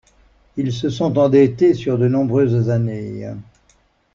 [0.57, 3.31] Ils se sont endettés sur de nombreuses années.